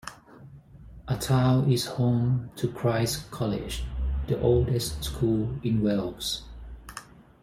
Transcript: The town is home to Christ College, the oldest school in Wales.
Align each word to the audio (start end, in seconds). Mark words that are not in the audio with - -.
The 1.07 1.15
town 1.17 1.71
is 1.71 1.85
home 1.85 2.49
to 2.55 2.67
Christ 2.73 3.29
College, 3.29 3.83
the 4.25 4.41
oldest 4.41 5.03
school 5.03 5.47
in 5.61 5.83
Wales. 5.83 6.41